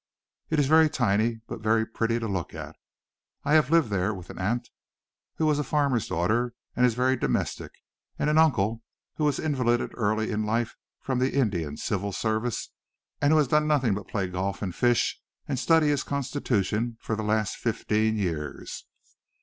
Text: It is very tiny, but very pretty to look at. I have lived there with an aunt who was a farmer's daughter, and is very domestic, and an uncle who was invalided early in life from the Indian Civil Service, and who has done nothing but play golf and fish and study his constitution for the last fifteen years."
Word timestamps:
It 0.49 0.57
is 0.59 0.65
very 0.65 0.89
tiny, 0.89 1.41
but 1.47 1.61
very 1.61 1.85
pretty 1.85 2.17
to 2.17 2.27
look 2.27 2.55
at. 2.55 2.75
I 3.43 3.53
have 3.53 3.69
lived 3.69 3.91
there 3.91 4.15
with 4.15 4.31
an 4.31 4.39
aunt 4.39 4.67
who 5.35 5.45
was 5.45 5.59
a 5.59 5.63
farmer's 5.63 6.07
daughter, 6.07 6.55
and 6.75 6.87
is 6.87 6.95
very 6.95 7.15
domestic, 7.15 7.73
and 8.17 8.27
an 8.27 8.39
uncle 8.39 8.81
who 9.17 9.25
was 9.25 9.37
invalided 9.37 9.91
early 9.93 10.31
in 10.31 10.43
life 10.43 10.75
from 11.01 11.19
the 11.19 11.35
Indian 11.35 11.77
Civil 11.77 12.13
Service, 12.13 12.69
and 13.21 13.31
who 13.31 13.37
has 13.37 13.47
done 13.49 13.67
nothing 13.67 13.93
but 13.93 14.07
play 14.07 14.25
golf 14.27 14.63
and 14.63 14.73
fish 14.73 15.21
and 15.47 15.59
study 15.59 15.89
his 15.89 16.01
constitution 16.01 16.97
for 16.99 17.15
the 17.15 17.21
last 17.21 17.57
fifteen 17.57 18.17
years." 18.17 18.87